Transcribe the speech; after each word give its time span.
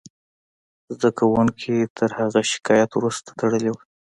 زده 0.93 1.09
کوونکو 1.17 1.75
تر 1.97 2.09
هغه 2.19 2.41
شکایت 2.51 2.91
وروسته 2.93 3.29
تړلې 3.39 3.69
وه 3.71 3.83